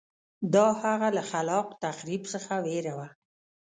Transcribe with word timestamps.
دا 0.53 0.67
هغه 0.83 1.07
له 1.17 1.23
خلاق 1.31 1.67
تخریب 1.83 2.21
څخه 2.33 2.53
وېره 2.65 2.93
وه 2.97 3.07